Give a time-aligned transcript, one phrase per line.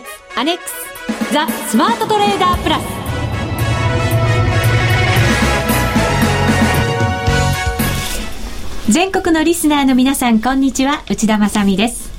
[0.00, 2.82] 決アネックスザ・スマートトレーダープラス。
[8.92, 11.02] 全国のリスナーの皆さんこんにちは。
[11.08, 12.10] 内田まさです。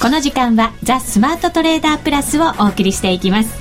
[0.00, 3.60] この時間はザ・スマートトレーダープラスをお送りしていきます。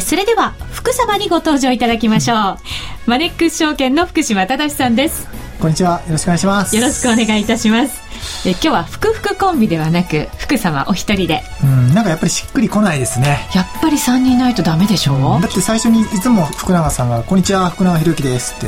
[0.00, 2.58] それでは福様にご登場いただきましょう。
[3.06, 5.26] マネックス証券の福島忠さんです。
[5.60, 6.02] こんにちは。
[6.06, 6.76] よろしくお願いします。
[6.76, 8.02] よろしくお願いいたします。
[8.46, 11.42] え今日は福福コンビではなく福様お一人で。
[11.62, 13.48] うんなんかやっぱりしっくりこないですね。
[13.54, 15.14] やっぱり3人いないとダメでしょ？
[15.38, 18.66] う、だって最初にいつも福永さんが「こんにちは福永博之です」って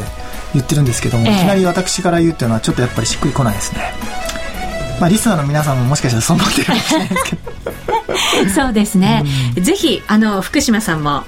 [0.54, 3.92] 言ってるんですけども、ええ、いきなり私から言うっていうのはちょっとやっぱりしっくりこないですね。
[4.98, 7.52] まあリスナーの皆さんももしかしたらそう思ってるかもしれないですけど
[8.54, 9.24] そうですね、
[9.56, 11.24] うん、ぜひあの福島さんも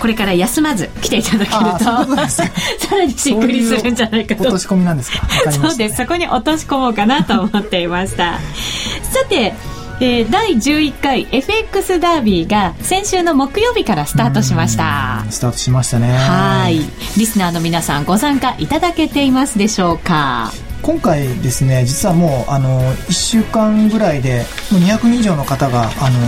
[0.00, 1.84] これから休まず来ていただけると
[2.28, 2.48] さ
[2.92, 4.42] らにしっくりするんじゃないかと。
[4.42, 5.96] 落とし込みなんですか、ね、そうです。
[5.96, 8.38] そこに落とし込もうかなと思っていました。
[9.10, 9.54] さて
[10.00, 15.24] えー、第11回 FX ダービーが先週の木曜日からスタートしました。
[15.30, 16.12] スタートしましたね。
[16.12, 16.80] はい。
[17.16, 20.52] リスナーの皆さんご参加いただけていますでしょうか？
[20.84, 26.18] 今回ですね実はもうあの1週間ぐらいでもう200人以上の方があの、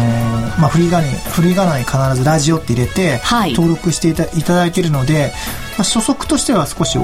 [0.58, 3.20] まあ、フリーガにフリーガナに必ずラジオって入れて、
[3.54, 5.32] 登録していたいただいているので、
[5.76, 6.98] まあ、初速としては少し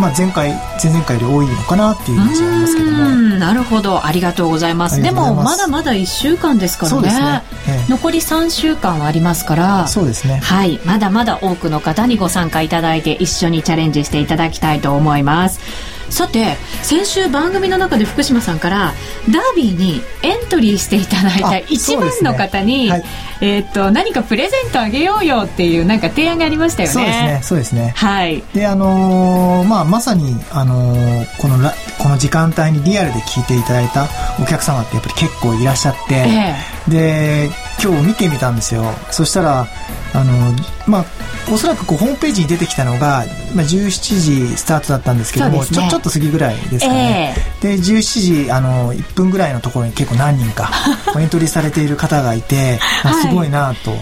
[0.00, 2.98] まあ、前回前々回より多いのかなっていうイメージありますけども。
[3.38, 4.06] なるほど。
[4.06, 5.02] ありがとうございます。
[5.02, 7.42] でもまだまだ1週間ですからね、ね。
[7.68, 9.88] ええ、残り3週間はありますから。
[9.88, 10.36] そうですね。
[10.36, 10.78] はい。
[10.84, 18.92] まだまだ多くの方にご参加いただいて一緒にチャレンジしていただきたいと思いますさて先週番組の中で福島さんから
[19.30, 22.90] ダービーにエントリーしていただいた一番の方に、ね。
[22.90, 23.04] はい、
[23.40, 26.92] えー、っと何かプレゼントあげようよっていうなんか提案がありましたよね。
[26.94, 27.92] そうですねそうですね。
[27.96, 28.42] はい。
[28.54, 34.08] であのー、まあまさにあのー、このラこの時間帯にリアルで聞いていただいた
[34.40, 37.50] お客様ってやっぱり結構いらっしゃって、えー、で
[37.82, 38.82] 今日見てみたんですよ。
[39.10, 39.66] そしたら
[40.14, 40.54] あの
[40.86, 41.04] まあ
[41.52, 50.70] おそらくこうホームページに出てきたのが、まあ、17時スタートだったんですけども、ね、ちょちょっと過ぎぐらいですかね、えー、で17時あの1分ぐらいのところに結構何人か
[51.18, 53.96] エントリーされている方がいて、はい、すごいなと。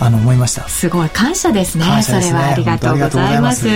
[0.00, 0.66] あの思いました。
[0.68, 1.10] すごい。
[1.10, 3.68] 感謝ですね、ね、それはありがとうございます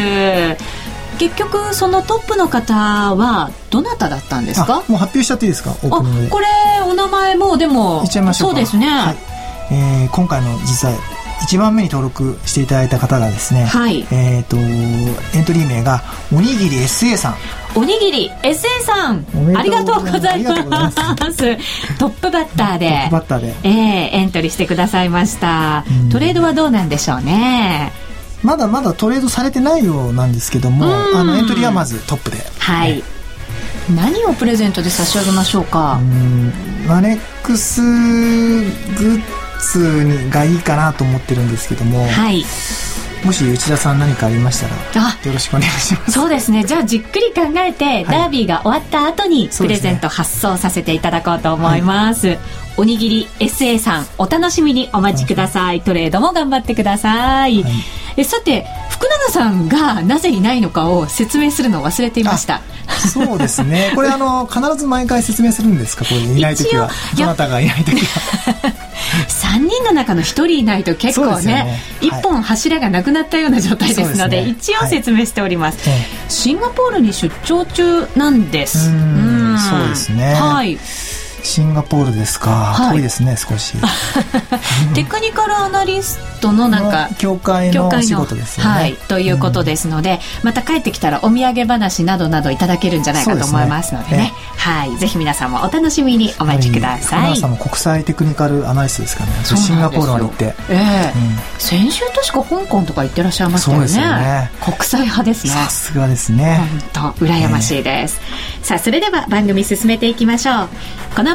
[1.19, 2.75] 結局そのトップの方
[3.15, 4.83] はどなただったんですか？
[4.89, 5.71] もう発表しちゃっていいですか？
[5.71, 6.47] あこれ
[6.87, 9.17] お名前もでもそうですね、はい。
[9.71, 10.95] えー、今回の実際
[11.49, 16.03] 1番目に登録していただいた方がですね、はい、えっ、ー、とエントリー名が
[16.33, 17.37] おにぎり SA さん。
[17.77, 19.27] おにぎり SA さん。
[19.57, 20.97] ありがとうございます。
[21.99, 22.89] トップバッターで。
[22.89, 25.85] トップバッターで、えー、エントリーしてくださいました。
[26.11, 27.93] トレードはどうなんでしょうね
[28.43, 32.39] まだまだトレードされてないようなんですけどもあのエントリーはまずトップで。
[32.59, 33.03] はい、ね、
[33.95, 36.01] 何をプレゼントで差し上げましょうか？
[36.87, 39.23] マネックスグッ
[39.61, 42.45] つにがいいかなと思ってるんですけども、はい、
[43.25, 44.75] もし内田さん何かありましたら
[45.27, 46.13] よろしくお願いします。
[46.13, 46.65] そうですね。
[46.65, 52.39] じゃあじっくり考えて、はい、ダービーが終わった後にプレゼント発送させていただこうと思います、はい、
[52.77, 55.81] おにぎり SA さんお楽しみにお待ちください。
[55.81, 57.65] トレードも頑張ってください、
[58.19, 62.63] えさて福永さんがなぜいないのかを説明するのを忘れていました。
[63.13, 63.93] そうですね。
[63.97, 66.05] これあの必ず毎回説明するんですか？
[66.05, 66.91] これいない時は。
[67.17, 68.73] どなたがいない時は。
[69.29, 78.91] 3人の中の1人いないと結構ねね、1本柱がなくなったような状態ですので、ね、一応説明しております、はい、シンガポールに出張中なんです。
[78.91, 79.57] うん。
[79.59, 80.35] そうですね。
[80.35, 80.79] はい
[81.49, 83.77] シンガポールですか、はい、遠いですね少し。
[84.95, 99.39] テクニカルアナリストのなんか協会の仕事ですよね、はい、ということですので、うん、また帰ってきたらお土産話などなどいただけるんじゃないかと思いますのでね、ね、はいぜひ皆さんもお楽しみにお待ちください、はい、さんも国際テクニカルアナリストですからね。
[99.45, 103.95] シンガポールまで行って、えーうん、先週確か香港とか行ってらっしゃいましたよね。
[103.95, 104.51] よね。
[104.61, 105.53] 国際派ですね。
[105.53, 106.61] さすがですね。
[106.93, 110.69] 本当羨ましいです、えー、さあそれでは番組進めていきましょう。
[111.15, 111.35] この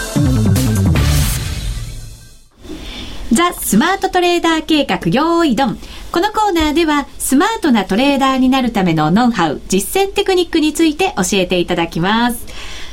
[3.33, 5.77] ザ・スマートトレーダー計画用意ドン
[6.11, 12.45] このコーナーではスマートなトレーダーになるためのノウハウ、実践テクニックについて教えていただきます。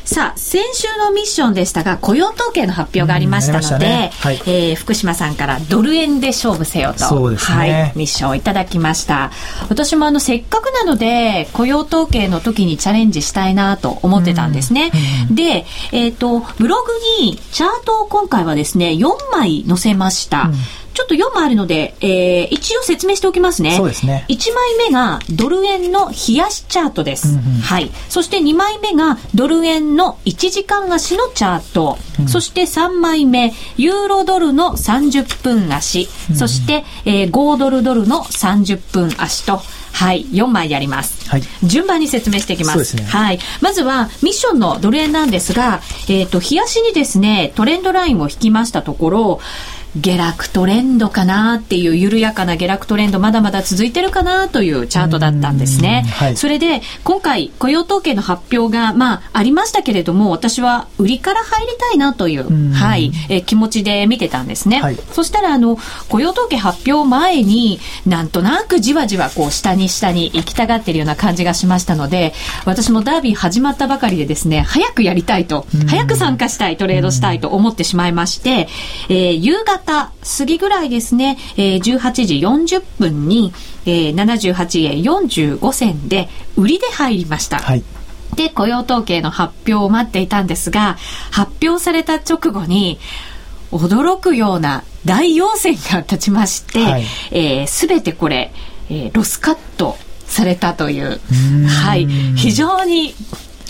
[0.09, 4.11] さあ、先週のミッションでしたが、雇用統計の発表がありましたので、ね。
[4.21, 9.31] はい、えー、福島さんからドル円で勝負せよと、そうですね、はい、ミッションをいただきました。
[9.69, 14.93] 私もあの、せっかくなので、雇用統計の時にチャレンジしたいなと思ってたんですね。
[15.31, 16.91] で、えっ、ー、と、ブログ
[17.23, 20.45] にチャートを今回はですね、4枚載せました。
[20.45, 20.55] うん
[20.95, 23.77] ちょっと4枚あるので、えー、一応説明しておきますね。
[23.77, 24.25] そうですね。
[24.29, 27.29] 1枚目がドル円の冷やしチャートです。
[27.29, 27.91] うんうん、はい。
[28.09, 31.99] そして2枚目がドル円の1時間足のチャート。
[32.21, 36.09] うん、そして3枚目、ユーロドルの30分足。
[36.31, 39.61] うん、そして、えー、5ドルドルの30分足と、
[39.93, 41.29] はい、4枚やります。
[41.29, 41.43] はい。
[41.65, 42.85] 順番に説明していきます。
[42.85, 43.19] そうですね。
[43.19, 43.39] はい。
[43.61, 49.41] まずは、ミッションのドル円なんですが、えっ、ー、と、冷やしにですね、トレンドラインを引きましたところ、
[49.97, 56.05] 下落トレンドかなっていう緩やかな下落トレンドまだまだ続いてるかなというチャートだったんですね。
[56.09, 64.81] はい、それで今回雇用統計の発表がまあありましたけれども私は売りから入りたいなというはいえ気持ちで見てたんですね。
[64.81, 72.35] はい、そしたらあの雇用統計発表前になんとなくじわじわこう下に下に行きたがってるような感じがしましたので
[72.67, 78.69] 私もダービー始まったばかりでですね早くやりたいと早く参加したいトレードしたいと思ってしまいまして、
[79.09, 83.53] えー、夕方方過ぎぐらいですね、えー、18時40分に、
[83.87, 87.59] えー、78円45銭で売りで入りました。
[87.59, 87.85] はい。
[88.37, 90.97] で、雇用統計の発表を待っていたんですが、
[91.31, 92.99] 発表された直後に、
[93.71, 98.53] 驚くような大陽線が立ちまして、はい、えー、全てこれ、
[98.91, 101.21] えー、ロスカットされたという、
[101.67, 103.15] はい、非常に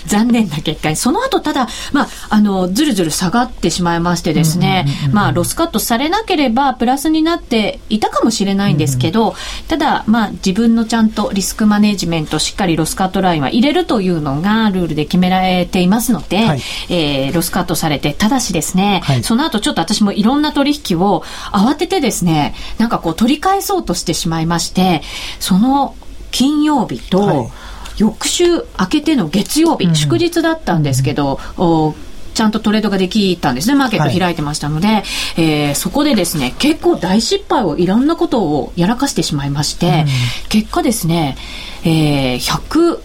[0.09, 0.89] 残念な結果。
[0.89, 9.35] に、その後ただ、まあ、あの、ずるずる下がってしまいましてですね、まあ、ロスカットされなければプラスになっていたかもしれないんですけど、
[9.67, 25.01] ただ、まあ、自分のちゃんとリスクマネジメント、しっかりロスカットラインは入れるというのがルールで決められていますので、はい、えー、ロスカットされて、ただしですね、はい、その後ちょっと私もいろんな取引を慌ててですね、なんかこう取り返そうとしてしまいまして、
[25.39, 25.95] その
[26.31, 27.51] 金曜日と、はい
[27.99, 28.45] 翌週
[28.79, 31.93] 明けての月曜日、うん、祝日だったんですけど、お
[32.33, 33.75] ちゃんとトレードができたんですね。
[33.75, 35.03] マーケット開いてましたので、はい、
[35.37, 41.37] えー、そこでですね、結構大失敗をいろんなことをやらかしてしまいまして、うん、結果ですね、
[41.83, 43.01] えー、100、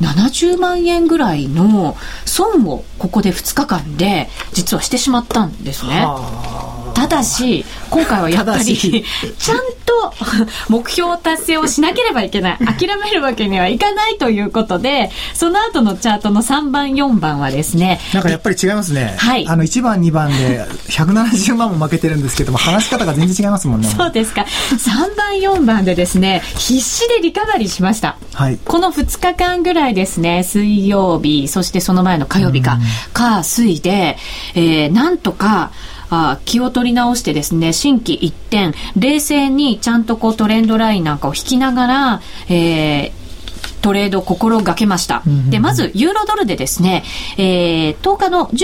[0.00, 6.06] 70万円ぐらいの損をここで2日間で実はしてしまったんですね。
[6.98, 10.12] ただし、今回はやっぱり、ちゃんと
[10.68, 12.58] 目標達成をしなければいけない。
[12.58, 18.00] 諦めるわけにはいかないということで、その後のチャートの3番、4番はですね。
[18.12, 19.14] なんかやっぱり違いますね。
[19.16, 19.46] はい。
[19.46, 23.88] あの、1番、2番で170万も負けてるんですけども、話し方が全然違いますもんね。
[23.96, 24.44] そうですか。
[24.72, 28.16] 3番、4番でですね、必死でリカバリーしました。
[28.34, 28.58] はい。
[28.64, 32.80] この2日間ぐらいですね、水曜日、そしてその前の火曜日か、
[33.12, 34.18] 火、水で、
[34.56, 35.70] えー、なんとか、
[36.10, 43.18] あ気を取り直してですね、新規一点、冷静にちゃんとこうトレンドラインなんかを引きながら、えー、
[43.80, 45.22] トレードを心がけました。
[45.50, 47.04] で、まず、ユーロドルでですね、
[47.36, 48.56] えー、10日の10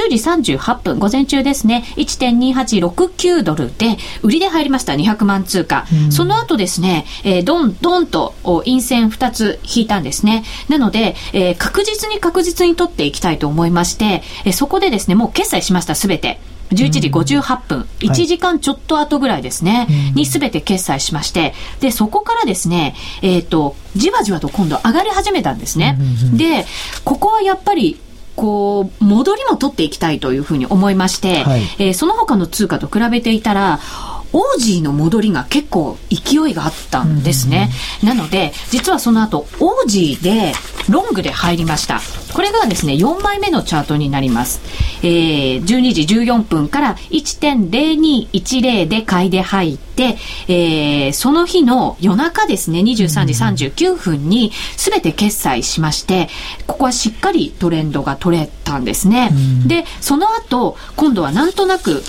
[0.42, 5.86] 時38分、午前中ですね、1.2869ドルで、売りで入りました、200万通貨。
[6.10, 10.44] その後ですね、えー、どんどんと陰線2つ引いたんですね。
[10.68, 16.40] なので、えー、確実に確実に取っていきたいと思いまして、えー、そこでですね、もう決済しました、すべて。
[16.74, 25.98] 11時58分、うん、1時間ちょっと後ぐらいですね、はい、にすべて決済しまして、で、そこからですね、えっ、ー、と、じわじわと今度上がり始めたんですね。
[26.34, 26.66] で、
[27.04, 28.00] ここはやっぱり、
[28.36, 33.80] こう、戻りも取っていきたいというふうに思いまして、はい、えー、その他の通貨と比べていたら、
[34.34, 37.70] オージーの戻りが結構勢いがあったんですね。
[38.02, 40.52] なので、実はその後、オージーで
[40.88, 42.00] ロングで入りました。
[42.34, 44.60] これがですね、4枚目のチャートになります。
[45.02, 50.16] えー、12時14分から1.0210で買いで入って、
[50.48, 56.28] えー、その日の夜中ですね、23時39分に全て決済しまして、
[56.66, 59.30] ここはしっかりトレンドが取れたんですね。
[59.66, 62.02] で、その後、今度はなんとなく、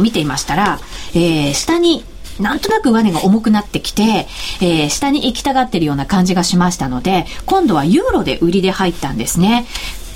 [0.00, 0.80] 見ていましたら、
[1.14, 2.04] えー、下に
[2.40, 4.26] なんとなく上値が重くなってきて、
[4.60, 9.66] えー、下に行きたがってるような感じがしましたので、今度はユーロで売りで入ったんですね。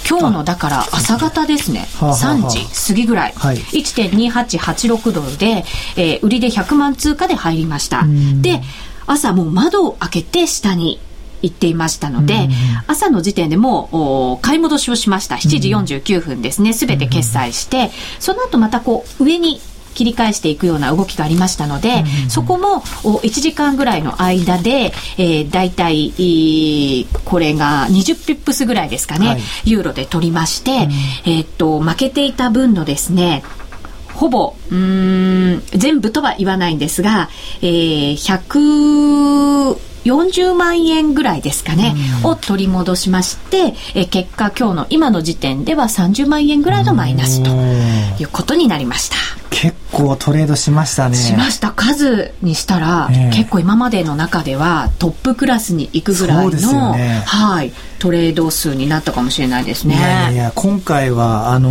[0.08, 5.64] 今日のだから朝方ですね、はあはあ、3時過ぎぐらい、はい、1.2886ドルで、
[5.96, 8.04] えー、売りで100万通貨で入りました。
[8.40, 8.60] で、
[9.06, 11.00] 朝もう窓を開けて下に
[11.42, 12.48] 行っていましたので、
[12.86, 15.36] 朝の時点でもう買い戻しをしました。
[15.36, 19.60] 7時49分ですね、すべて決済して、その後またこう上に
[19.92, 26.12] 切り返していくような動きがありましたので、そこも1時間ぐらいの間で、えー、大体、
[27.24, 30.88] これが20ピップスぐらいですかね、はい、ユーロで取りまして、
[31.24, 33.42] えー、っと、負けていた分のですね、
[34.14, 37.28] ほぼ、うん、全部とは言わないんですが、
[37.60, 38.14] えー、
[40.04, 47.50] 140万円ぐらいですかね、を取り戻しまして、えー、結果今日の今の時点では30万円ぐらいのマイナスと
[48.22, 49.16] いうことになりました。
[49.50, 51.16] 結構トレードしましたね。
[51.16, 51.70] しました。
[51.70, 59.96] 数にしたら、えー、結構今までの中ではトップクラスに行くぐらいの、ね、はい、トレード数になったかもしれないですね。
[59.96, 61.70] いやいや、今回は、あの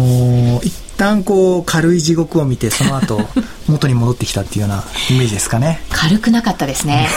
[0.62, 3.20] ー旦こう軽い地獄を見てその後
[3.68, 7.10] 元に戻ってきたっていうようなイメージですかね軽くなかったですね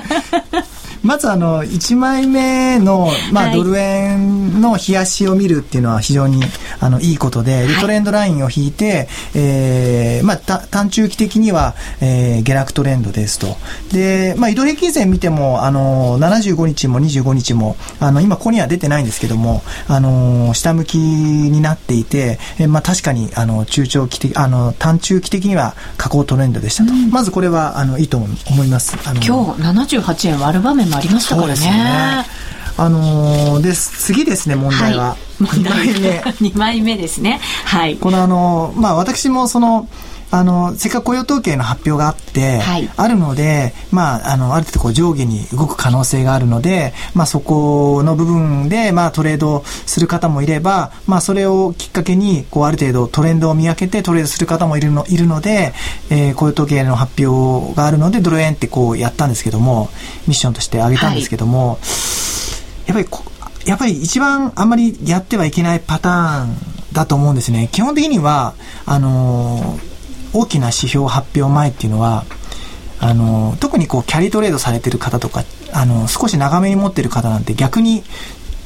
[1.02, 6.42] まずあの、1枚目の、まあ、ドル円の冷やしを見るっていうのは非常に、
[6.80, 13.56] あの、いいことで、トレンドラインを引いて、えー、まあ、短中期的には、えー、下落トレンドですと。
[13.92, 26.92] で、まあ、移動平均線見ても、あの、75日も25日も、あの、今ここには出てないんですけども、あの、下向きになっていて、えー、まあ、確かに、あの、中長期的、あの、短中期的には下降トレンドでしたと。
[26.92, 28.96] うん、まずこれは、あの、いいと思います。
[29.04, 31.60] あの今日78円割る場面もありましたからね。
[31.60, 32.26] ね
[32.76, 34.12] あのー、です。
[34.12, 35.10] 次ですね、問題は。
[35.10, 36.20] はい、2枚目。
[36.20, 37.40] 2枚目ですね。
[37.64, 37.96] はい。
[37.96, 39.88] このあの、まあ私もその、
[40.32, 55.74] あの、せっかく雇用統計の発表があって、はい、あるので、まあ、あの、ある程度こう上下に動く可能性があるので、まあそこの部分で、まあトレードする方もいれば、まあそれをきっかけに、こうある程度トレンドを見分けてトレードする方もいるの、いるので、
[56.08, 59.90] えー、雇用統計の発表があるので、ドル円ってこうやったんですけども、
[60.26, 61.78] ミッションとして挙げたんですけども、はい、
[62.88, 63.32] やっぱり
[63.66, 66.56] やっぱり一番あんまりやってはいけないパターン
[66.92, 67.68] だと思うんですね。
[67.70, 68.54] 基本的には、
[68.86, 69.91] あのー
[70.32, 72.24] 大きな指標発表前っていうのは、
[73.00, 78.04] あの、特にこう、キャリートレードされてる方とか、あの、少し長めに持ってる方なんて逆に、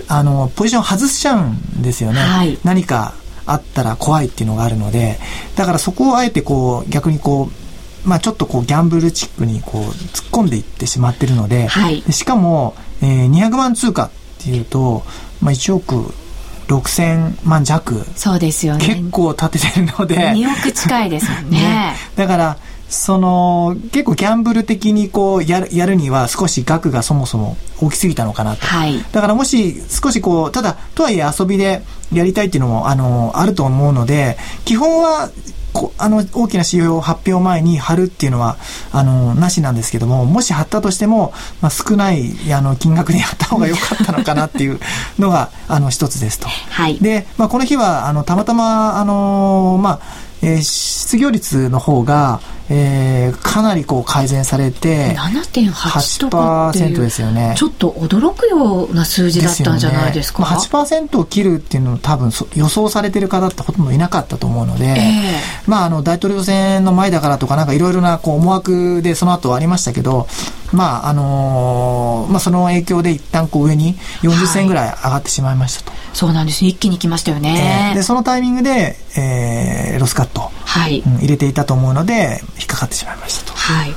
[0.09, 2.21] あの、ポジション外しちゃうんですよね。
[2.21, 3.15] はい、何か
[3.47, 5.19] あったら怖いっていうのがあるので、
[5.57, 7.49] だからそこをあえてこう、逆にこ
[8.05, 15.03] う、まあちょっとこう、ギャンブルチックにこう、突っ込んでいってしまってるので、はい、しかも、えー、200万通貨っていうと、
[15.41, 16.13] まあ1億
[16.69, 18.05] 6000万弱。
[18.17, 18.87] そうですよね。
[18.87, 20.17] 結構立ててるので。
[20.17, 21.61] 2億近いですもんね。
[21.61, 22.57] ね、だから
[22.89, 31.83] その結構ギャンブル的にこうやるやるには少し額がそもそも大きすぎたのかなと、はい、だからもし少しこうただとはいえ遊びで
[32.13, 35.31] やりたいっていうのもあのあると思うので基本は
[35.99, 38.57] あの、大きな指標発表前に貼るっていうのは、
[38.93, 44.81] あの、なしなんですけども、もし貼ったとしても、まあ、少ない、あの、金額でやった方が良かったのかなっていう
[45.19, 46.49] のが、あの、一つですと。
[46.49, 46.99] はい。
[46.99, 57.55] で、まあ、この日は、あの、たまたま、あの、まあ、えー、失業率の方が、えー、かなりこう改善されて7.8とかっていうですよね。
[57.57, 60.43] ちょっと驚くような数字だったんじゃないですか？
[60.43, 60.71] です、ね。
[60.73, 70.27] まあ、8%を切るっていうのを多分予想されてる方ってほとんどいなかったと思うので、えー、まああの大統領選の前だからとかなんかいろいろなこう思惑でその後ありましたけど
[70.73, 76.65] まああのー、まあその影響で一旦こう上に40銭ぐらい上がってしまいましたと、はい、そうなんです。
[76.65, 81.03] 一気に来ましたよね、えー、でそのタイミングで、えー、ロスカット、はい。
[81.07, 83.57] うん、入れていたと思うので引っかかってしまいましたと。
[83.57, 83.95] はい。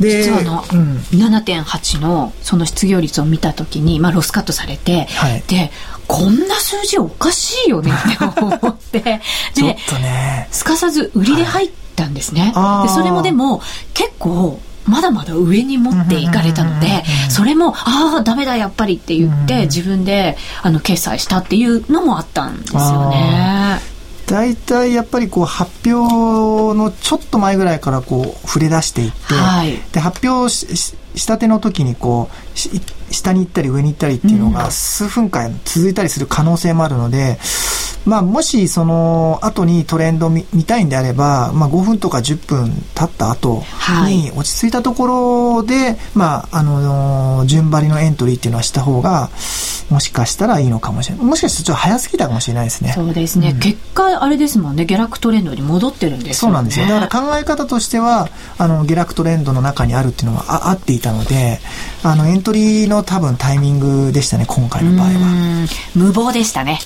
[0.00, 5.70] で実はの、うん、7.8のその失業率を見た時に、まあ、ロスカットされて、はい、で
[6.06, 9.00] こんな数字おかしいよねって思って。
[9.54, 12.52] でね、すかさず売りで入ったんですね。
[12.54, 13.62] はい、でそれもでも
[13.94, 23.96] 結構まだまだ上に持っていかれたので、それも、ああ、ダメだ、やっぱりって言って、自分で、あの、決済したっていうのもあったんですよね。
[24.26, 37.38] 大体やっぱりこう発表のちょっと前ぐらいからこう触れ出していって、はい、で発表したての時にこう下に行ったり上に行ったりっていうのが数分間続いたりする可能性もあるので、
[38.04, 43.62] まあ、もしその後にトレンド見見たいんであれば、まあ、5分とか10分経った後
[44.06, 45.06] に落ち着いたとこ
[45.58, 49.30] ろで、はい、まあ、あの順張りのエントリーっていうのはした方が
[49.90, 51.24] もしかしたらいいのかもしれない。
[51.24, 52.92] もしかしたらちょっと早すぎたかもしれないですね。
[52.92, 53.50] そうですね。
[53.50, 56.34] うん、結果、あれですもんね、下落トレンドに戻ってるんですよね。
[56.34, 56.86] そうなんですよ。
[56.86, 61.58] だから考え方としては、あの、下落トレンドの中にあるっていうのはあ合っていたので、
[62.02, 65.68] あの、エントリーの多分タイミングでしたね、今回の場合は。
[65.94, 66.78] 無謀でしたね。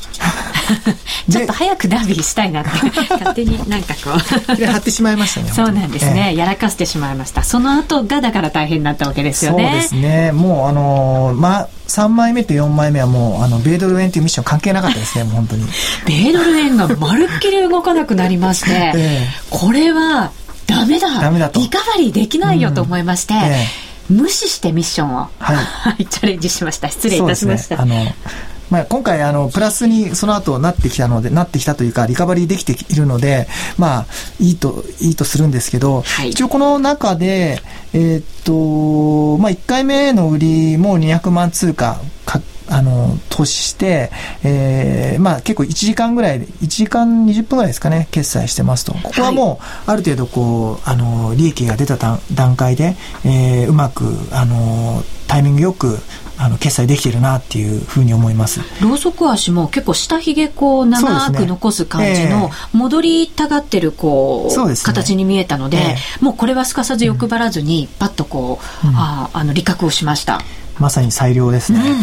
[1.31, 2.71] ちょっと早くダービーしたいなって
[3.11, 4.65] 勝手になんかこう。
[4.65, 7.43] 貼ってしまいましたねそうなんですね、えー、やらかしてしまいました。
[7.43, 9.65] その後がだから大変になったわけですよね。
[9.65, 10.33] そうですね。
[10.33, 15.65] もうあのー、ま3枚目と4枚目はもう、あの、ベードル円っていうミッション関係なかったですね、 本当に。
[16.07, 20.31] ベードル円がまるっきり動かなくなりまして、 ええ、これは、
[20.67, 21.21] ダメだ。
[21.21, 23.41] ダメだリカバリーできないよと思いまして、うん。
[23.41, 23.67] え、
[24.11, 26.91] 無視してミッションを、はい、 チャレンジしました。
[26.91, 27.85] 失礼いたしました。
[27.85, 28.31] ね、あの
[28.71, 33.49] まあ、今回、あの、プラスにその後なってきたので、なってきたというか、リカバリーできているので、
[33.79, 34.07] まあ、
[34.39, 37.63] いいと、いいとするんですけど、はい、一応この中で、
[37.93, 44.11] えー、っと、まあ、1回目の売りも200万通貨か、あの、投資して、
[44.45, 48.95] えー、まあ結構1時間ぐらい、1時間20分ぐらいですかね、決済してますと。
[48.95, 51.97] ここはもう、ある程度こう、あの、利益が出た
[52.33, 55.99] 段階で、えー、うまく、あの、タイミングよく、
[56.43, 58.61] あの決済できてるなっていうふうに思います。
[58.81, 70.41] ろうそく足も結構下ひげこう長く残す感じの戻りたがってるこう、ね、形に見えたので、えー、もうこれはすかさず欲張らずにパッとこう、うん、ああの理覚をしました。
[70.79, 71.87] まさに裁量ですね、うん。
[71.89, 71.99] うん、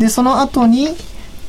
[0.00, 0.88] でその後に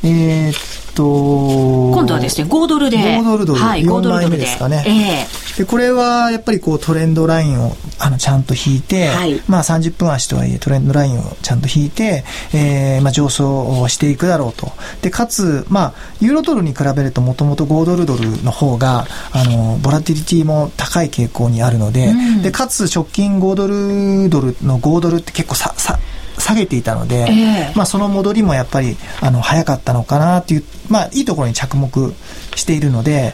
[0.03, 2.97] えー、と、今度はですね、5ドルで。
[2.97, 3.59] 5ドルドル。
[3.59, 4.83] はい、5ドルドルですかね。
[4.87, 14.71] えー、で、これはやっぱりこうトレンドラインをあのちゃんと引いて、はい、まあ30分足とはいえトレンドラインをちゃんと引いて、えー、まあ上昇をしていくだろうと。
[15.03, 25.99] で、かつ、まあ、ユーロドルに比べるともともと5ドルドルの方が、あの、ボラティリティも高い傾向にあるので、うん、で、かつ直近5ドルドルの5ドルって結構さ、さ、
[26.37, 32.13] 下げていたので、えー、まあ、その戻りもやっぱりあの早かったのかなという、まあ、いいところに着目
[32.55, 33.33] しているので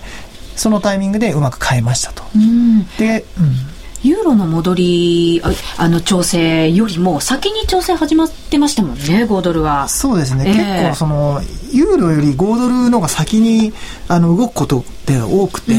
[0.56, 2.24] そのタイミングでうまく変えましたと。
[2.36, 3.74] うん、で、うん。
[4.04, 5.42] ユーロの戻り
[5.78, 9.88] あの調整よりも先に調整始まってましたもんね、5ドルは。
[9.88, 11.42] そうですね、えー、結構その、
[11.72, 13.72] ユーロより5ドルのが先に
[14.10, 15.74] あの動くことって多くて、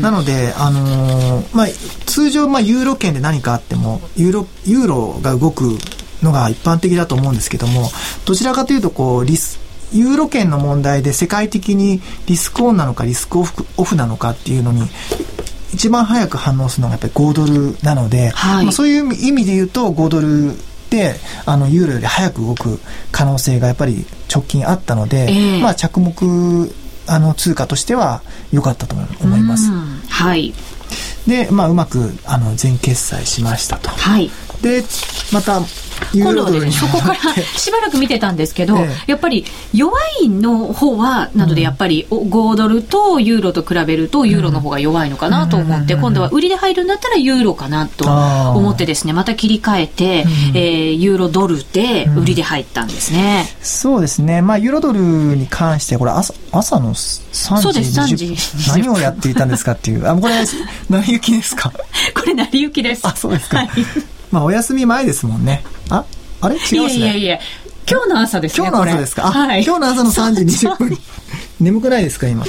[0.00, 1.66] なので、あのー、まあ、
[2.06, 5.78] 通常、まあ、ユーロ圏で何かあっても、ユーロユーロが動く
[6.22, 7.90] のが一般的だと思うんですけども、
[8.24, 9.58] どちらかというと、こう、リス、
[9.92, 14.82] ユーロ圏の問題で世界的にリスクオンなのかリスクオフオフなのかっていうのに
[15.72, 20.52] 一番早く反応するのがやっぱり5ドルなので、はい、まあ、そういう意味で言うと5ドル
[20.90, 22.80] であのユーロより早く動く
[23.12, 26.70] 可能性がやっぱり直近あったので、えー、まあ、着目
[27.06, 28.22] あの通貨としては
[28.52, 29.70] 良かったと思います。
[29.70, 30.52] はい、
[31.26, 33.88] で、まあ、うまくあの全決済しましたと。
[33.88, 34.30] はい、
[34.62, 34.82] で
[35.32, 35.60] また
[36.14, 48.04] 今度はですね、そこからしばらく見てたんですけど、ええ、やっぱり弱いの方は、なのでやっぱり5ドルとユーロと比べると、ユーロの方が弱いのかなと思って、今度は売りで入るんだったらユーロかなと
[48.58, 53.46] 思ってですね、また切り替えて、えー、ユーロドルで売りで入ったんですね。
[53.60, 54.42] うん、そうですね。
[54.42, 58.36] まあ、ユーロドルに関して、これ朝、朝の3時3時
[58.68, 60.08] 何をやっていたんですかっていう。
[60.08, 60.34] あ、これ、
[60.88, 61.70] 成り行きですか？
[62.14, 63.00] これ成り行きです。
[63.06, 63.58] あ、そうですか。
[63.58, 63.68] はい
[64.30, 65.64] まあ、お休み前ですもんね。
[65.90, 66.04] あ、
[66.40, 66.56] あれ？
[66.56, 66.80] 違いますね。
[66.80, 67.38] いやいやいや。
[67.90, 68.68] 今日の朝ですね。
[68.68, 69.22] 今日の朝ですか？
[69.22, 70.98] はい、今日の朝の3時20分。
[71.60, 72.44] 眠くないですか今？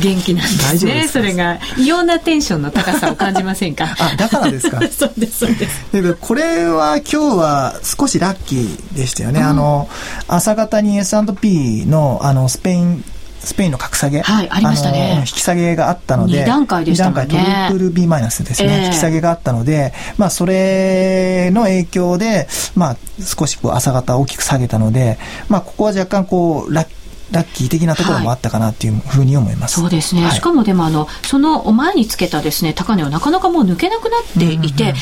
[0.00, 1.08] 元気なんですね。
[1.08, 3.96] それが異様なテンションの高さを感じませんか？
[3.98, 4.78] あだからですか。
[4.92, 6.14] そうですそうです。
[6.20, 9.88] これは今日は少しラッキーでしたよね、うん、あの
[10.28, 13.04] 朝方に S&P のあのスペイン
[13.44, 15.16] スペインの格下げ、はい、ありましたね。
[15.20, 17.10] 引き下げがあったので、2段階でしたね。
[17.10, 27.03] 2段階トリプル B マイナスですね、えー、引き下げがあったので、まあ、それの影響で、まあ、少しこう朝方大きく下げたので、まあ、ここは若干こう、ラッ
[27.34, 29.80] ラッキー的なところもあったかなっていうふうに思います。
[29.80, 30.24] はい、そうですね。
[30.24, 34.94] はい、しかもでもあのその前につけたですね高値はなかなかもう抜けなくなっていて、うんうん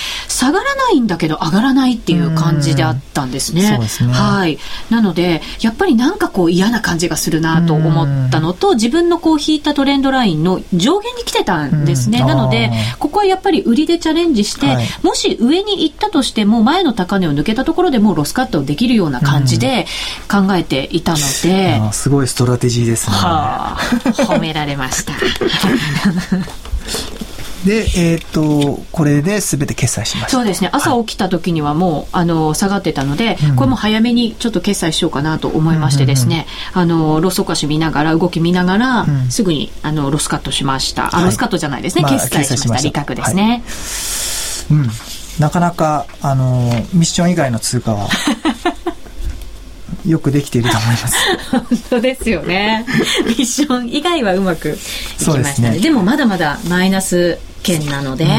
[0.42, 3.78] 下がらないんだけど上がらないっていう感じであったんですね。
[3.80, 4.58] うすねはい。
[4.90, 12.20] なのでやっぱりなんかこう嫌な感じがするなと思ったのと、自分のこう引いたトレンドラインの上限に来てたんですね。
[12.20, 19.86] なのでここはやっぱり売りでチャレンジして、はい、もし上に行ったとしても前の高値を抜けたところでもうロスカットできるような感じで
[20.28, 23.16] 考えていたので、すごいストラテジーですね。
[23.16, 23.78] はあ、
[24.26, 25.12] 褒められました。
[27.64, 30.30] で、えっ、ー、と、これで全て決済しました。
[30.30, 30.70] そうですね。
[30.72, 41.14] 朝起きた時にはもう、あの、下がってたので、うん、これも早めにちょっと決済しようかなと思いましてですね、あの、ロスお菓子見ながら、動き見ながら、うん、すぐに、あの、ロスカットしました。
[41.14, 42.02] あ、はい、ロスカットじゃないですね。
[42.02, 42.88] まあ、決済しました。
[42.88, 43.62] 利確ですね。
[44.68, 44.90] はい、うん。
[45.38, 48.08] なかなか、あの、ミッション以外の通貨は、
[50.06, 51.16] よくできていると思います。
[51.50, 52.84] 本当ですよね。
[53.26, 55.70] ミッション以外はうまくいきましたね。
[55.70, 58.30] でねでもまだまだマイナス圏なので、うん、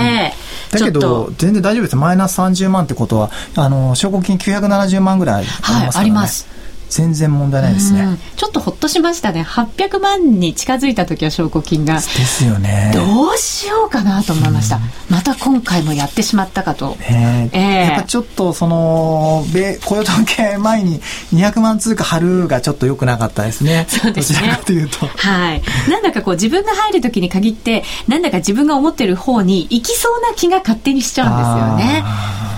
[0.79, 1.95] だけど、全然大丈夫です。
[1.95, 5.85] マイナス30万ってことは、あの、証拠金970万ぐらいありますからね。
[5.85, 6.47] はい、あります。
[6.93, 8.19] 全然問題ないですね。
[8.35, 9.41] ちょっとほっとしましたね。
[9.41, 11.95] 800万に近づいた時は証拠金が。
[11.95, 12.91] ですよね。
[12.93, 14.79] どうしようかなと思いました。
[15.09, 16.95] また今回もやってしまったかと。
[17.01, 21.01] えー、えー、やっぱちょっとその、米、雇用統計前に
[21.33, 23.87] 200万通貨貼るがちょっと良くなかったですね。
[23.89, 24.39] そうですね。
[24.39, 25.07] どちらかというと。
[25.07, 25.63] はい。
[25.89, 32.03] なんだかこう自分が入る時に限って、なんだか自分が思ってる方に行きそうな気が勝手にしちゃうんですよね。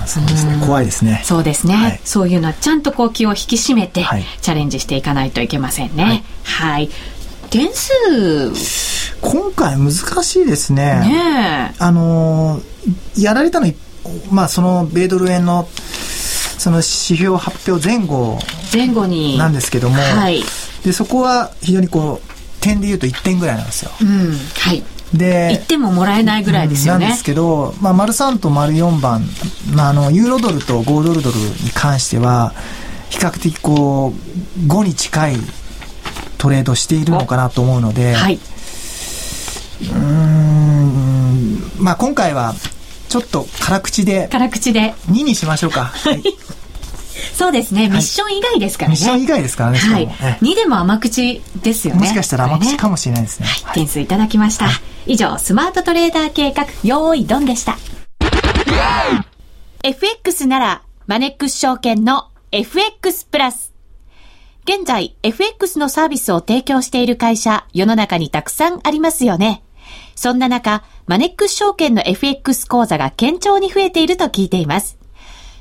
[0.05, 1.21] そうですね、怖いですね。
[1.23, 4.05] そうですね、はい、そういうのはちゃんとこう気を引き締めて、
[4.41, 6.03] チャレンジしていかないといけませんね。
[6.03, 6.23] はい。
[6.43, 6.89] はい、
[7.49, 7.91] 点数
[9.21, 10.99] 今回難しいですね。
[10.99, 12.61] ねあの
[13.17, 13.71] やられたの
[14.31, 15.67] まあその米ドル円の
[16.57, 18.39] その指標発表前後
[18.73, 20.41] 前後になんですけども、はい、
[20.83, 23.91] でそこは非常にこう点で言うと1点ぐらいなんですよ。
[24.01, 24.83] うん、はい
[25.13, 27.05] で1点ももらえないぐらいですよね。
[27.05, 29.23] なんですけど、まあ、丸3と丸4番、
[29.73, 32.53] まあ、あのユーロドルと5ドルドルに関しては
[33.09, 35.35] 比較的こう5に近い
[36.37, 38.39] トレードしているのかなと思うので、はい、
[39.93, 42.53] うんまあ今回は
[43.09, 45.85] ちょっと辛口で辛口で2にしましょうか。
[45.85, 46.23] はい
[47.33, 48.93] そうですね、ミッション以外ですからね。
[48.93, 49.77] ミッション以外ですからね。
[49.77, 50.07] はい。
[50.07, 52.01] 2でも甘口ですよね。
[52.01, 53.47] もしかしたら甘口かもしれないですね。
[53.63, 54.67] はい、点数いただきました。
[55.05, 57.77] 以上、スマートトレーダー計画、用意ドンでした。
[59.83, 63.73] FX なら、マネックス証券の FX プラス。
[64.63, 69.61] 現在、FX のサービスを提供している会社、世の中にたくさんありますよね。
[70.15, 74.97] そんな中、マネックス証券の FX 講座が堅調に増えていると聞いています。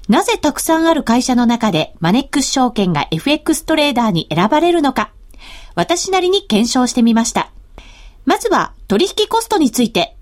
[0.09, 5.11] なぜたくさんある会社の中でマネックス証券が FX トレーダーに選ばれるのか、
[5.75, 7.51] 私なりに検証してみました。
[8.25, 10.17] まずは取引コストについて。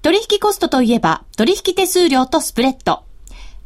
[0.00, 3.02] 取引コストといえば取引手数料とスプレッド。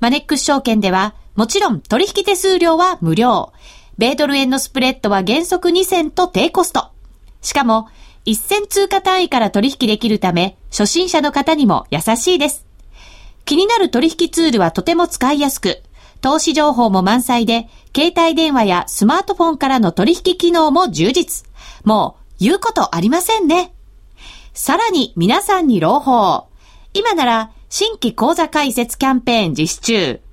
[0.01, 3.53] マネックス証券ではもちろん取引手数料は無料。
[3.99, 6.91] 米ドル円のスプレッドは原則2銭と低コスト。
[7.43, 7.89] しかも
[8.27, 12.67] 1銭通貨単位から取引できるため初心者の方にも優しいです。
[13.45, 15.83] 気になる取引ツールはとても使いやすく、
[16.25, 21.47] 投資情報も満載で、携帯電話やスマートフォンからの取引機能も充実。
[21.85, 23.75] もう、言うことありませんね。
[24.55, 26.47] さらに皆さんに朗報。
[26.95, 30.24] 今なら、新規講座開設キャンペーン実施中。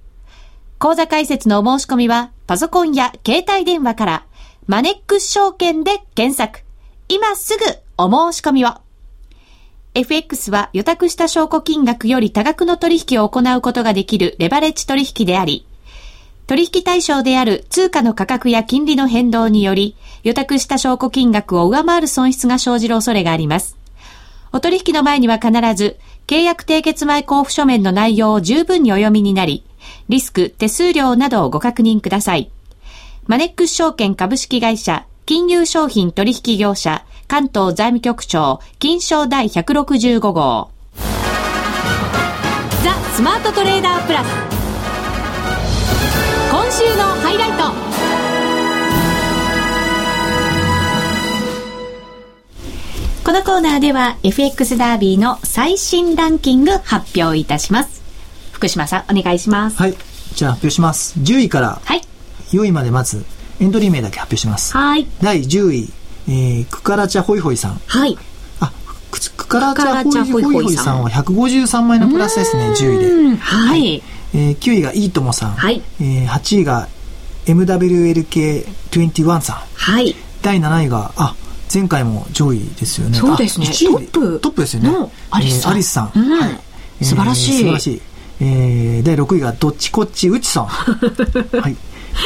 [0.82, 4.26] 講座開設のお申し込みは、パソコンや携帯電話から、
[4.66, 6.66] マネックス証券で検索。
[7.08, 7.66] 今すぐ
[8.00, 8.70] お申し込みを。
[9.94, 15.68] FX は予託した証拠金額より多額の取引を行うことができるレバレッジ取引であり、
[16.48, 23.78] 取引対象である通貨の価格や金利の変動により、予託した証拠金額を上回る損失が生じる恐れがあります。
[24.52, 29.64] お取引の前には必ず、契約締結前交付書面の内容を十分にお読みになり、
[30.12, 32.52] リスク、手数料などをご確認ください。
[33.28, 40.70] マネックス証券株式会社、金融商品取引業者、関東財務局長、金賞第165号。
[42.84, 44.28] ザ・スマートトレーダープラス。
[46.52, 47.64] 今週のハイライト。
[53.24, 58.01] このコーナーでは FX ダービーの最新ランキング発表いたします。
[58.62, 59.78] 福島さん、お願いします。
[59.78, 59.96] はい。
[60.36, 61.18] じゃあ発表します。
[61.20, 61.82] 10位から
[62.52, 63.26] 4位までまず
[63.60, 64.78] エントリー名だけ発表します。
[64.78, 65.08] はい。
[65.20, 65.90] 第10位、
[66.28, 67.82] えー、クカラチャホイホイさん。
[67.88, 68.16] はい。
[68.60, 68.72] あ、
[69.10, 73.38] クカラチャホイホイさんは153万円のプラスですね、10位で。
[73.38, 74.04] はい。
[74.36, 75.54] えー、9位がいいともさん。
[75.54, 75.82] はい。
[76.00, 76.88] えー、8位が
[77.48, 79.56] MWLK21 さん。
[79.74, 80.16] はい。
[80.44, 81.36] 第7位が、あ、
[81.74, 83.18] 前回も上位ですよね。
[83.18, 83.66] そうですね。
[83.66, 84.40] トップ。
[84.40, 85.12] トップですよね。
[85.32, 85.72] アリスさん。
[85.72, 86.08] アリスさん。
[86.10, 87.04] はい。
[87.04, 87.54] 素晴らしい。
[87.54, 88.02] 素晴らしい。
[88.42, 90.66] えー、第6位がどっちこっちうちさん。
[90.66, 91.78] はい。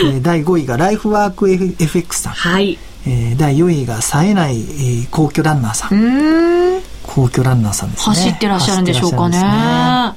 [0.02, 2.34] えー、第5位がライフワーク FX さん。
[2.34, 2.80] はい。
[3.06, 6.82] えー、第4位が冴えない、えー、皇居ランナーさん。
[7.04, 8.16] 皇居ランナーさんですね。
[8.16, 9.42] 走ってらっしゃるんでしょうかね。
[9.42, 10.14] ね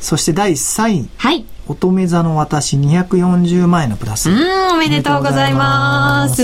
[0.00, 1.08] そして第3位。
[1.16, 1.44] はい。
[1.66, 4.28] 乙女座の私240万円のプラス。
[4.30, 6.42] うん、おめでとうございます。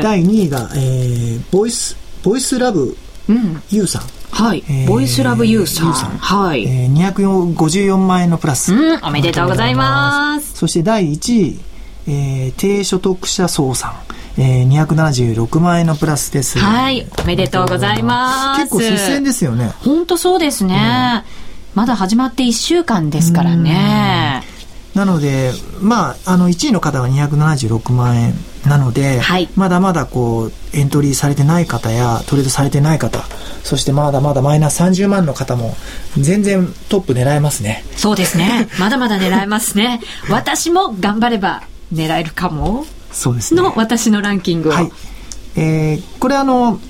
[0.00, 2.96] 第2位が、えー、ボイス、ボイスラブ、
[3.28, 4.15] うん、ユウさん。
[4.30, 5.94] はい、えー、ボイスラブユーさん。
[5.94, 6.64] さんはい。
[6.64, 8.74] えー、254万円のプラス。
[8.74, 10.54] うん、おめでとうございます。
[10.54, 11.60] そして第1位、
[12.08, 13.92] えー、低所得者層さん。
[14.38, 16.58] えー、276万円のプラスです。
[16.58, 17.06] はい。
[17.22, 18.60] おめでとうございます。
[18.60, 19.72] 結構接戦ですよね。
[19.80, 21.24] 本当そうですね。
[21.74, 24.42] うん、まだ始まって1週間ですからね。
[24.96, 28.34] なので、まあ、あの、1位の方が276万円
[28.66, 33.22] なので、はい、まだまだこう、エントリーされてない方や、トレードされてない方、
[33.62, 35.76] そしてまだまだマイナス30万の方も、
[36.16, 37.84] 全然トップ狙えますね。
[37.94, 38.68] そうですね。
[38.80, 40.00] まだまだ狙えますね。
[40.30, 42.86] 私も頑張れば狙えるかも。
[43.12, 44.72] そうですねの私のランキングを。
[44.72, 44.90] はい。
[45.56, 46.80] えー、これあの、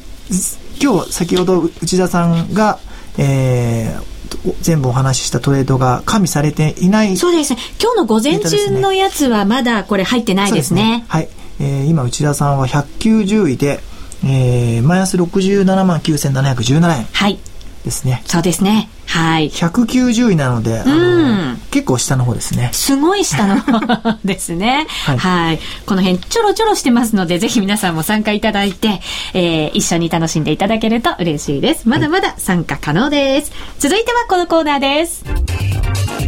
[0.81, 2.79] 今日先ほど内田さんが、
[3.19, 4.16] えー、
[4.61, 7.61] 全部お話ししたトレードが加味されていないそうですね。
[7.81, 10.99] 今日の午前中のやつはまだこれ入ってないですね。
[10.99, 11.29] ねはい。
[11.59, 13.81] えー、今内田さんは190位で、
[14.25, 17.39] えー、マイナス67万9717円はい。
[17.85, 18.23] ですね。
[18.27, 18.91] そうですね。
[19.17, 19.49] はい。
[19.51, 22.71] 190位なので、あうんの結構下の方ですね。
[22.73, 24.87] すごい下の方 ですね。
[25.07, 29.01] は、はいいこの辺ちょろちょろしてますので、ぜひ皆さんも参加いただいて、
[29.33, 31.89] えー一緒に楽しんでいただけると嬉しいです。
[31.89, 33.53] まだまだ参加可能です。
[33.79, 35.25] 続いてはこのコーナーです。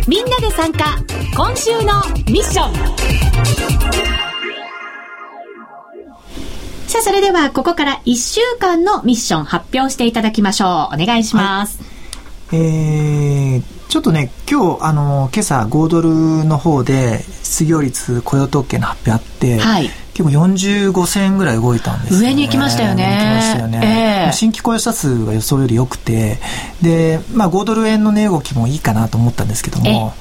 [0.07, 0.97] みんなで参加、
[1.37, 2.99] 今週のミッション。
[6.87, 11.03] さあ、それではここから1週間のミッション発表していただきましょう。
[11.03, 11.98] お願いします。
[12.53, 22.27] えー、ちょっとね、今日、あの、今朝、5ドルの方で、失業率雇用統計の発表あって、はい結構45銭ぐらい動いたんですよ、ね。
[22.27, 24.27] 上に行きましたよね上に行きましたよね。
[24.27, 26.41] ええ新規雇用者数が予想より良くて、
[26.83, 30.13] で、まあ5ドル円の値動きもいいかなと思ったんですけども、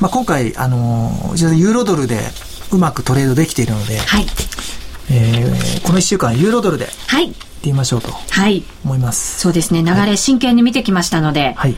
[0.00, 2.18] まあ今回、あの、ユーロドルで
[2.72, 4.26] うまくトレードできているので、はい。
[5.10, 7.32] えーこの1週間ユーロドルではい。
[7.66, 8.62] 行ってみましょうとはい。
[8.84, 9.40] 思います。
[9.40, 9.82] そうですね。
[9.82, 11.76] 流れ真剣に見てきましたので、はい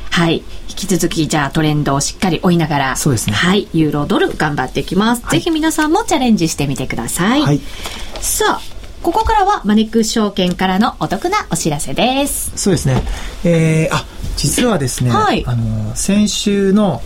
[0.69, 3.69] 引き続き、じゃあトレンドをしっかり追いながら、そうですねはい。
[3.73, 5.23] ユーロドル頑張っていきます。
[5.25, 7.43] はいぜひ皆さんもチャレンジしてみてください。
[7.43, 7.61] はい。
[8.21, 8.61] さあ、
[9.03, 12.53] ここからはマネックス証券からのお得なお知らせです。
[12.57, 13.03] そうですね。
[13.45, 14.05] えー、あ、
[14.37, 17.01] 実はですね、はいあの、先週の、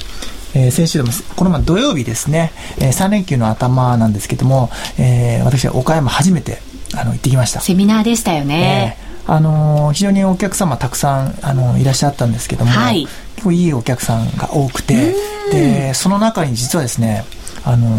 [0.55, 6.61] えー先週でも、この前土曜日ですね、え3連休の頭なんですけども、えー私は岡山初めて、
[6.95, 7.61] あの、行ってきました。
[7.61, 8.97] セミナーでしたよね。
[8.99, 15.15] えーあのー非常にお客様たくさん、あのいらっしゃったんですけども、はい結構いいお客さんが多くて、
[15.53, 17.25] で、その中に実はですね、
[17.65, 17.97] あの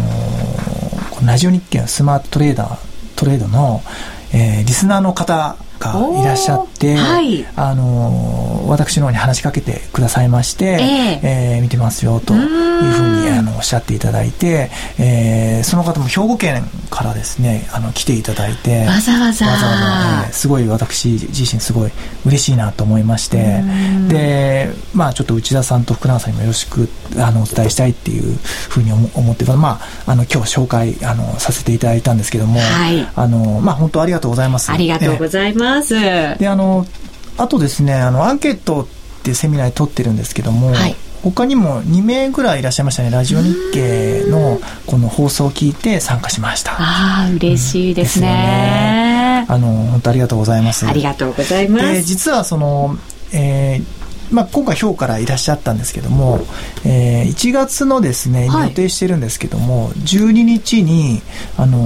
[1.24, 2.78] ラジオ日経のスマートトレーダー、
[3.16, 3.82] トレードの、
[4.34, 5.56] えーリスナーの方
[5.92, 7.44] がいらっしゃって、はい。
[7.56, 11.58] あのー私の方に話しかけてくださいまして、ええ。
[11.58, 19.46] ー見てますよというふうにあのおっしゃっていただいて、えーその方も兵庫県からですね、あの来ていただいて、わざわざ。
[19.46, 21.90] わざわざえーすごい私自身すごい
[22.26, 23.62] 嬉しいなと思いまして
[24.08, 28.36] でまあちょっと内田さんと福永さんにもよろしくあのお伝えしたいっていう
[28.68, 33.06] ふうに思思ってまああの今日紹介あのさせていただいたんですけども、はい。
[33.14, 34.70] あのまあ本当ありがとうございます。
[34.72, 35.73] ありがとうごえざいます。
[35.73, 35.73] ー
[36.38, 36.86] であの
[37.36, 38.86] あとですねあのアンケートっ
[39.22, 40.96] てセミナー取ってるんですけども、はい。
[41.22, 46.72] 他にも2名ぐらいいらっしゃいましたねラジオ日経のこの放送を聞いて参加しました。
[46.72, 49.46] ああ、嬉しいですですよね。
[49.48, 50.86] あの本当ありがとうございます。
[50.86, 51.80] ありがとうございま。
[51.80, 52.98] です実はその、
[53.32, 54.03] えー
[54.34, 56.40] まあ、今回今日からいらっしゃったんですけども、
[56.84, 58.68] えー1月のですね、はい。
[58.70, 61.22] 予定してるんですけども12日に
[61.56, 61.78] あの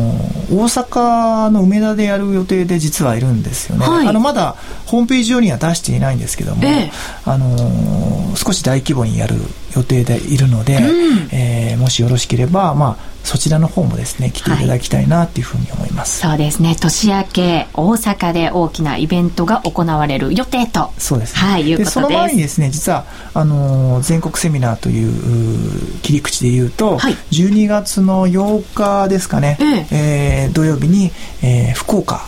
[0.50, 4.08] 大阪の梅田でやる予定で実はいるんですよね、はい。
[4.08, 4.56] あのまだ
[4.86, 6.90] ホームページ上には出していないんですけども、ええ。
[7.24, 9.36] あのー少し大規模にやる
[9.76, 16.74] 予定でいるので、うんえーもしよろしければ、まあ、そちらの方もですね来ていただきたいなっていうふうに思います、そうですね。
[16.80, 20.90] 年明け、大阪で大きなイベントが行われる予定と。
[20.98, 21.40] そうですね。
[21.40, 23.04] はいいうことですその前にですね、実は、
[23.34, 29.58] あのー全国セミナーという切り口で言うと、はい12月の8日ですかね、
[29.92, 31.10] ええー土曜日に、
[31.42, 32.22] えー福岡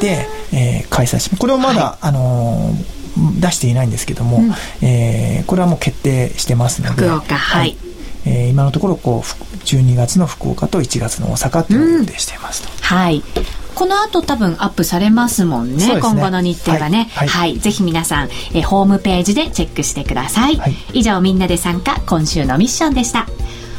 [0.00, 1.40] で、えー開催します。
[1.40, 3.03] これをまだ、あのー
[3.40, 7.76] 出していないんですけども、うんえーこれはもう決定してますので、福岡はい
[8.24, 12.68] えー今のところこうふ12月の福岡と1月の大阪っていうのを予定していますと。
[12.84, 13.22] はい。
[13.74, 15.94] この後多分アップされますもんね。
[15.94, 17.10] ね今後の日程がね。
[17.14, 17.26] は。
[17.26, 20.56] はいいぜひ皆さん、えーホームページでチェックしてください。
[20.56, 23.26] はい以上、みんなで参加、今週のミッションでした。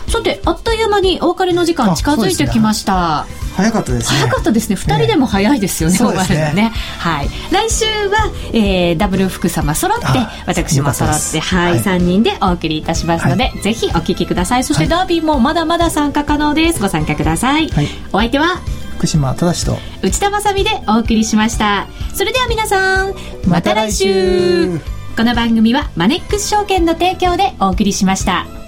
[0.08, 3.26] さて、あっという間にお別れの時間あ近づいてきました。
[3.56, 4.20] 早かったですね。
[4.20, 4.76] 早かったですね。
[4.76, 6.72] 二人でも早いですよね、終そうですねね。
[7.00, 7.30] はい。
[7.52, 14.64] 来週は、えーダブル福様揃ってあ、私も揃って、はい、はい三人でお送りいたしますので、ぜひお聞きください。
[14.64, 16.82] そして、はいダービーもまだまだ参加可能です。
[16.82, 17.70] ご参加ください。
[17.70, 18.60] はいお相手は、
[18.98, 21.88] 福島正と、内田まさみでお送りしました。
[22.14, 23.14] それでは皆さん、
[23.48, 28.65] また来週また来週この番組はマネックス証券の提供でお送りしました。